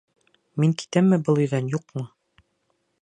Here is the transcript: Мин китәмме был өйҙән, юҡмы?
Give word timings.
Мин 0.63 0.73
китәмме 0.83 1.19
был 1.27 1.43
өйҙән, 1.43 1.71
юҡмы? 1.75 2.07